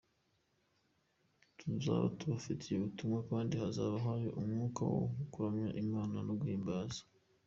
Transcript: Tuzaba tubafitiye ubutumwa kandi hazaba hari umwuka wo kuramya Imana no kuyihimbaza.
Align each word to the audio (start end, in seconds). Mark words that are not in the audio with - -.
Tuzaba 1.59 2.05
tubafitiye 2.17 2.75
ubutumwa 2.77 3.19
kandi 3.29 3.53
hazaba 3.61 3.95
hari 4.05 4.27
umwuka 4.39 4.81
wo 4.91 4.99
kuramya 5.31 5.67
Imana 5.83 6.15
no 6.25 6.33
kuyihimbaza. 6.39 7.01